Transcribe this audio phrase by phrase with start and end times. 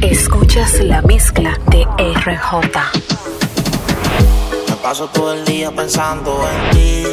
[0.00, 2.52] Escuchas la mezcla de RJ.
[4.68, 7.04] Me paso todo el día pensando en ti.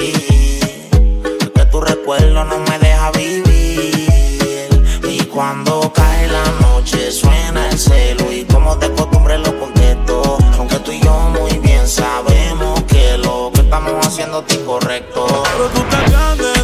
[0.00, 4.68] Y que tu recuerdo no me deja vivir.
[5.02, 8.32] Y cuando cae la noche suena el celo.
[8.32, 10.38] Y como de costumbre lo contesto.
[10.58, 15.26] Aunque tú y yo muy bien sabemos que lo que estamos haciendo es incorrecto.
[15.26, 16.55] Pero tú te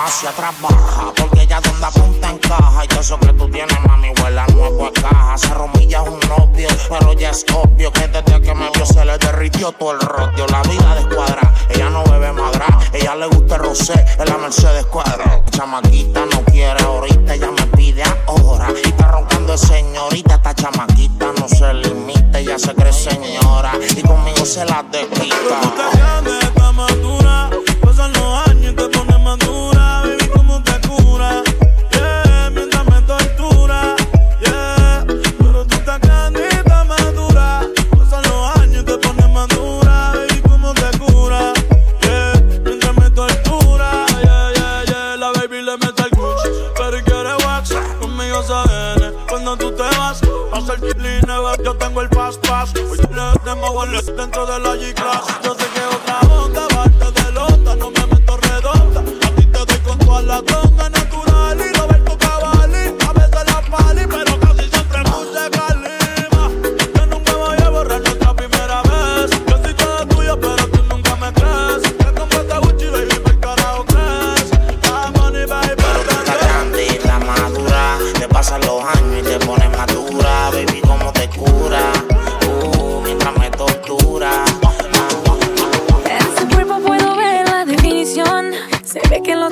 [0.00, 1.12] de farmacia, trabaja.
[1.16, 2.84] Porque ella donde apunta encaja.
[2.84, 5.38] Y eso que tú tienes, mami, huele a nuevo a caja.
[5.38, 9.04] Se romilla es un novio, pero ya es obvio que desde que me vio se
[9.04, 10.46] le derritió todo el rodio.
[10.46, 12.66] La vida descuadra, ella no bebe madra.
[12.92, 15.42] Ella le gusta el rosé, en la Mercedes cuadra.
[15.50, 18.68] Chamaquita no quiere ahorita, ella me pide ahora.
[18.84, 23.72] Y está roncando de señorita, esta chamaquita no se limita, ella se cree señora.
[23.96, 26.19] Y conmigo se la desquita.
[49.30, 50.20] Cuando tú te vas.
[50.50, 51.22] Pasa el line,
[51.64, 52.74] yo tengo el pass pass.
[52.74, 55.40] Hoy le tengo goles dentro de la G-Class.
[55.42, 59.00] Yo sé que otra onda, parte de lota, no me meto redonda.
[59.00, 60.42] A ti te doy con toda la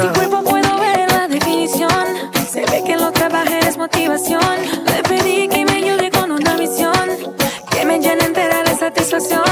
[0.00, 1.90] En su cuerpo puedo ver la definición.
[2.50, 4.56] Se ve que lo trabaja es motivación.
[4.86, 7.06] Le pedí que me ayude con una visión.
[7.70, 9.44] Que me llene entera de satisfacción.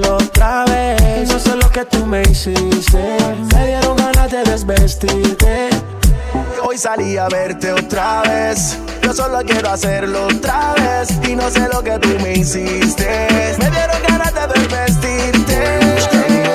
[0.00, 1.28] Hacerlo otra vez.
[1.28, 3.16] No sé lo que tú me hiciste.
[3.54, 5.70] Me dieron ganas de desvestirte.
[6.62, 8.78] Hoy salí a verte otra vez.
[9.02, 11.10] Yo solo quiero hacerlo otra vez.
[11.28, 13.56] Y no sé lo que tú me hiciste.
[13.58, 15.78] Me dieron ganas de desvestirte.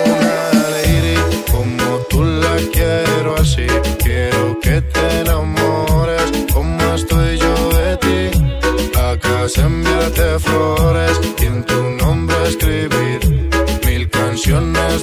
[0.07, 1.17] Una lady
[1.51, 3.67] como tú la quiero así.
[4.03, 6.21] Quiero que te enamores
[6.53, 8.61] como estoy yo de ti.
[8.97, 11.04] A casa enviarte flores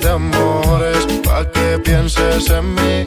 [0.00, 3.06] de amores pa que pienses en mí.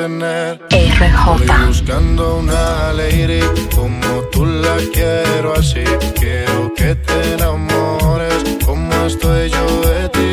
[0.00, 0.58] tener.
[0.70, 1.66] Voy RJ.
[1.66, 3.42] buscando una lady
[3.74, 5.84] como tú la quiero así.
[6.18, 10.32] Quiero que te enamores como estoy yo de ti.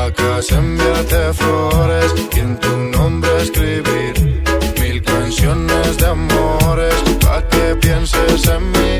[0.00, 4.14] A casa enviarte flores y en tu nombre escribir
[4.80, 6.94] mil canciones de amores.
[7.20, 8.94] Pa' que pienses en mí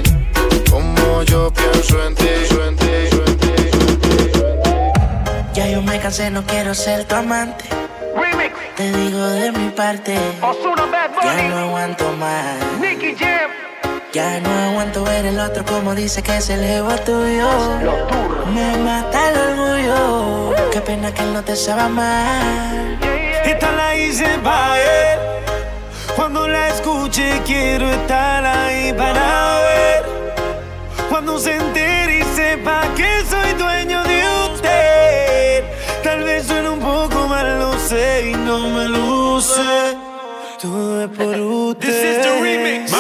[0.71, 2.35] como yo pienso en ti.
[2.69, 2.95] En ti,
[3.29, 3.55] en ti.
[5.55, 7.82] Ya yo me cansé, no quiero ser tu amante.
[8.83, 10.17] Te digo de mi parte,
[11.23, 12.57] ya no aguanto más.
[14.13, 17.49] Ya no aguanto ver el otro como dice que se le va tuyo.
[18.53, 20.55] Me mata el orgullo.
[20.73, 22.99] Qué pena que él no te sabe mal.
[23.45, 25.19] Esta la hice pa' él.
[26.17, 30.05] Cuando la escuche quiero estar ahí para ver.
[31.09, 33.42] Cuando se entere y sepa que soy
[38.59, 39.97] no me luce.
[40.61, 42.23] Todo es por usted.
[42.41, 42.92] Mami, yo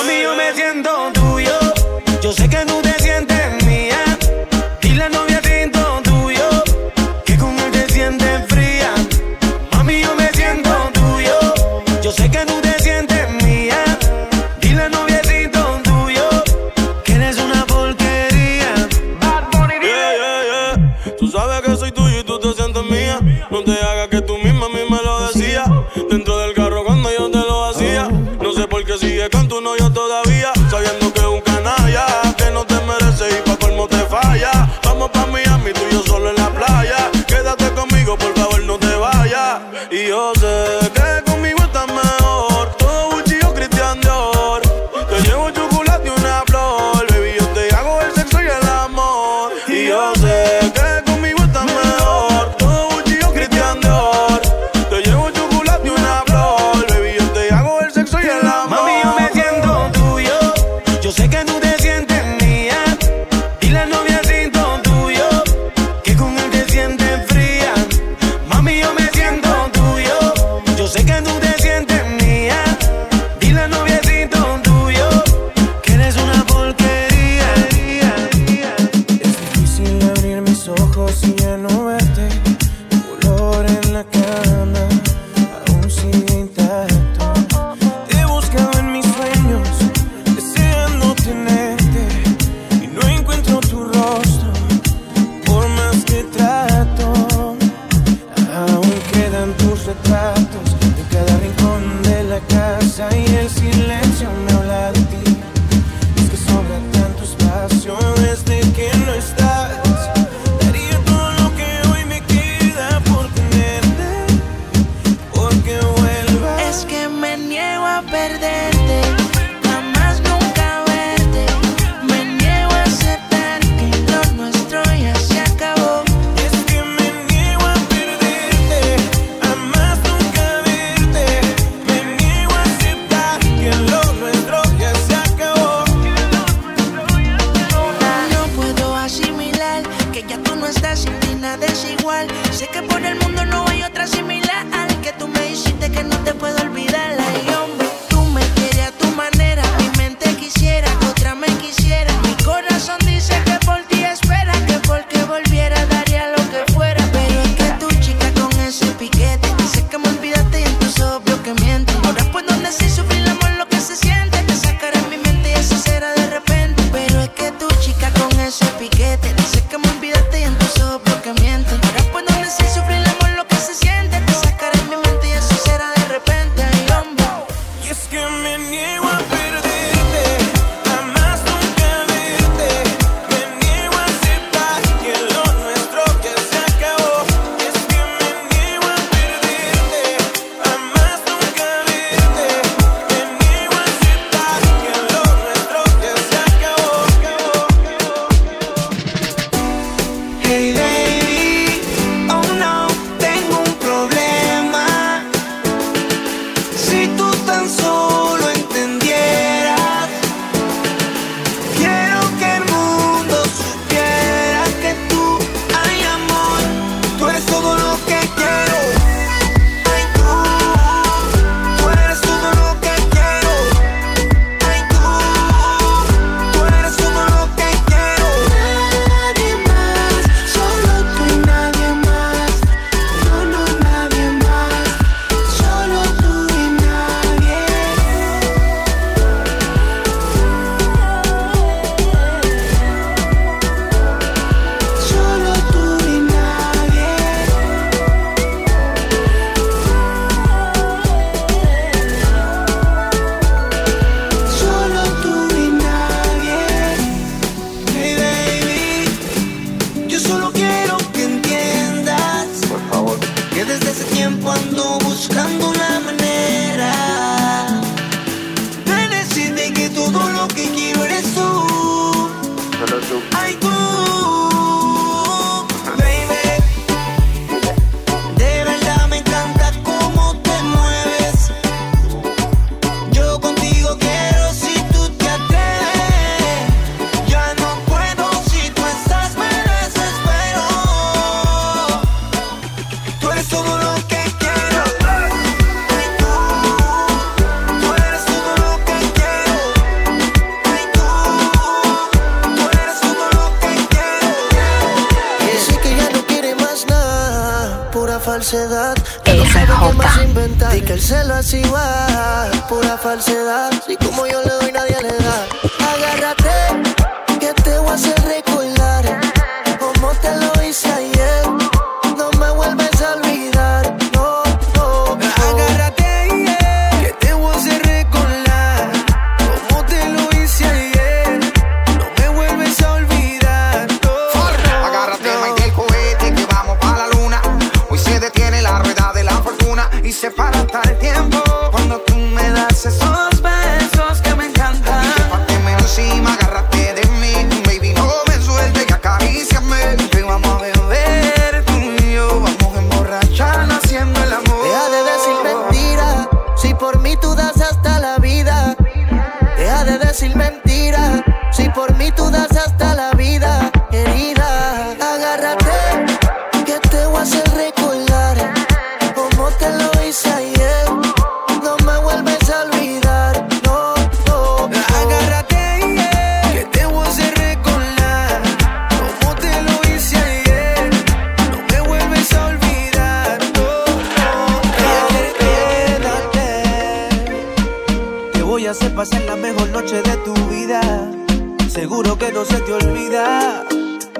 [391.68, 393.64] Seguro que no se te olvida.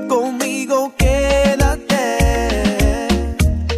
[0.09, 2.19] Conmigo quédate.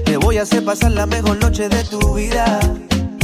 [0.05, 2.61] Te voy a hacer pasar la mejor noche de tu vida.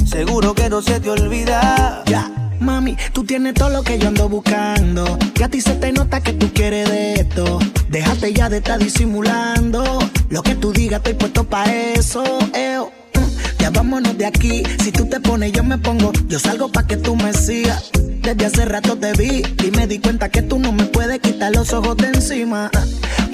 [0.07, 2.03] Seguro que no se te olvida.
[2.07, 5.19] Ya, mami, tú tienes todo lo que yo ando buscando.
[5.43, 7.59] A ti se te nota que tú quieres de esto.
[7.89, 9.99] Déjate ya de estar disimulando.
[10.29, 12.23] Lo que tú digas, estoy puesto para eso.
[12.55, 12.93] eo.
[13.15, 14.62] Mm, Ya vámonos de aquí.
[14.83, 16.12] Si tú te pones, yo me pongo.
[16.29, 17.91] Yo salgo pa' que tú me sigas.
[18.23, 21.55] Desde hace rato te vi y me di cuenta que tú no me puedes quitar
[21.55, 22.71] los ojos de encima.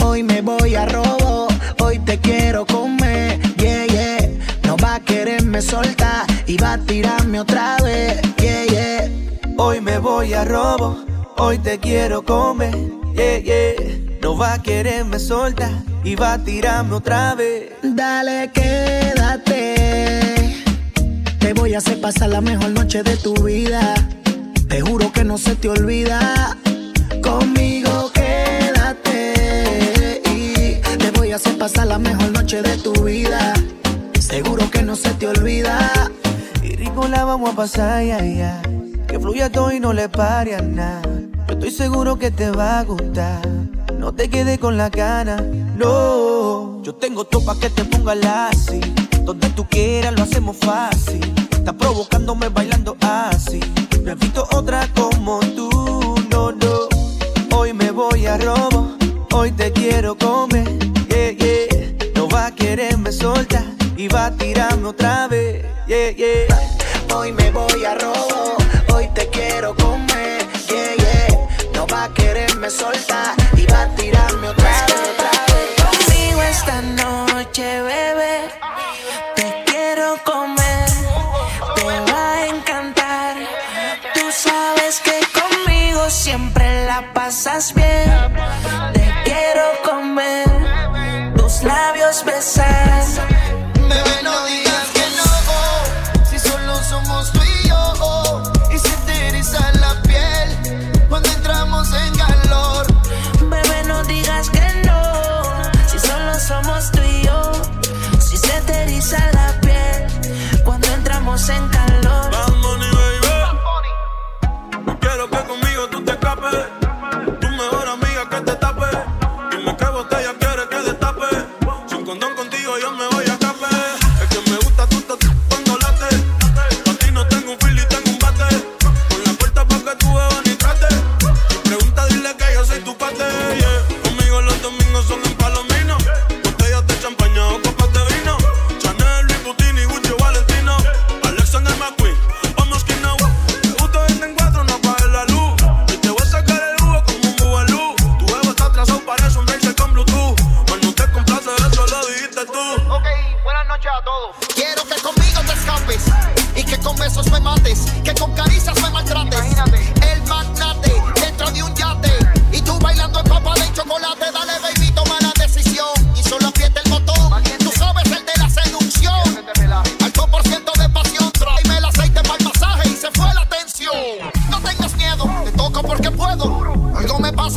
[0.02, 1.48] Hoy me voy a robo,
[1.80, 4.28] hoy te quiero comer, yeah, yeah.
[4.64, 9.10] No va a quererme soltar y va a tirarme otra vez, yeah, yeah.
[9.58, 11.04] Hoy me voy a robo,
[11.36, 12.74] hoy te quiero comer,
[13.14, 13.74] yeah, yeah.
[14.22, 15.72] No va a quererme soltar
[16.04, 17.70] y va a tirarme otra vez.
[17.82, 19.74] Dale, quédate.
[21.40, 23.94] Te voy a hacer pasar la mejor noche de tu vida.
[24.68, 26.56] Te juro que no se te olvida.
[27.22, 30.22] Conmigo quédate.
[30.24, 33.54] Y te voy a hacer pasar la mejor noche de tu vida.
[34.18, 36.10] Seguro que no se te olvida.
[36.62, 38.60] Y rico la vamos a pasar, ya, ya.
[39.06, 41.02] Que fluya todo y no le pare a nada.
[41.48, 43.46] Yo estoy seguro que te va a gustar.
[43.98, 45.36] No te quedes con la gana,
[45.76, 46.82] no.
[46.82, 48.80] Yo tengo todo pa' que te ponga así.
[49.22, 51.20] Donde tú quieras lo hacemos fácil.
[51.50, 53.60] Está provocándome bailando así.
[54.06, 55.68] No he visto otra como tú,
[56.30, 56.88] no, no.
[57.56, 58.96] Hoy me voy a robo,
[59.34, 60.64] hoy te quiero comer,
[61.08, 61.92] yeah, yeah.
[62.14, 63.64] No va a quererme soltar
[63.96, 66.56] y va a tirarme otra vez, yeah, yeah.
[67.12, 68.56] Hoy me voy a robo,
[68.94, 69.75] hoy te quiero comer,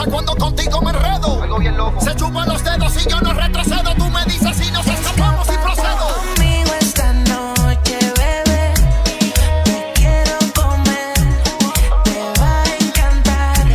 [0.09, 1.41] cuando contigo me enredo.
[1.43, 2.01] Algo bien loco.
[2.01, 3.95] Se chupa los dedos y yo no retrocedo.
[3.95, 6.07] Tú me dices si nos escapamos y procedo.
[6.35, 8.73] Conmigo esta noche, bebé.
[9.63, 11.13] Te quiero comer.
[12.03, 13.65] Te va a encantar.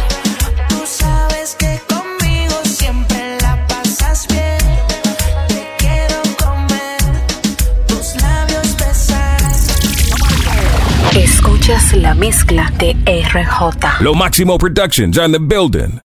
[0.68, 4.58] Tú sabes que conmigo siempre la pasas bien.
[5.48, 7.00] Te quiero comer.
[7.86, 9.40] Tus labios besar.
[11.16, 14.02] Escuchas la mezcla de RJ.
[14.02, 16.03] Low Maximo Productions on the building.